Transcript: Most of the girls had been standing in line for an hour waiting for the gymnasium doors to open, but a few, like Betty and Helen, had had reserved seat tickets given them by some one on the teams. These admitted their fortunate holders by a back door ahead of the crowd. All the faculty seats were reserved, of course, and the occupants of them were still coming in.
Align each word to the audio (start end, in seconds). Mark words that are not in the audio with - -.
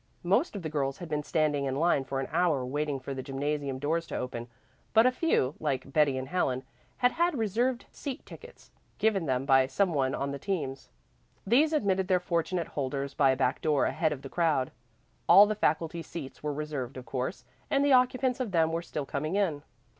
Most 0.23 0.55
of 0.55 0.63
the 0.63 0.69
girls 0.69 0.97
had 0.97 1.09
been 1.09 1.21
standing 1.21 1.65
in 1.65 1.75
line 1.75 2.03
for 2.05 2.19
an 2.19 2.27
hour 2.31 2.65
waiting 2.65 2.99
for 2.99 3.13
the 3.13 3.21
gymnasium 3.21 3.77
doors 3.77 4.07
to 4.07 4.15
open, 4.15 4.47
but 4.95 5.05
a 5.05 5.11
few, 5.11 5.53
like 5.59 5.93
Betty 5.93 6.17
and 6.17 6.27
Helen, 6.29 6.63
had 6.97 7.11
had 7.11 7.37
reserved 7.37 7.85
seat 7.91 8.25
tickets 8.25 8.71
given 8.97 9.27
them 9.27 9.45
by 9.45 9.67
some 9.67 9.93
one 9.93 10.15
on 10.15 10.31
the 10.31 10.39
teams. 10.39 10.89
These 11.45 11.71
admitted 11.71 12.07
their 12.07 12.19
fortunate 12.19 12.69
holders 12.69 13.13
by 13.13 13.29
a 13.29 13.37
back 13.37 13.61
door 13.61 13.85
ahead 13.85 14.11
of 14.11 14.23
the 14.23 14.27
crowd. 14.29 14.71
All 15.29 15.45
the 15.45 15.53
faculty 15.53 16.01
seats 16.01 16.41
were 16.41 16.51
reserved, 16.51 16.97
of 16.97 17.05
course, 17.05 17.45
and 17.69 17.85
the 17.85 17.93
occupants 17.93 18.39
of 18.39 18.49
them 18.49 18.71
were 18.71 18.81
still 18.81 19.05
coming 19.05 19.35
in. 19.35 19.61